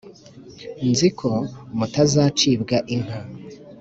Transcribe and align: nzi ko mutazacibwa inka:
nzi 0.89 1.09
ko 1.19 1.31
mutazacibwa 1.77 2.77
inka: 2.95 3.19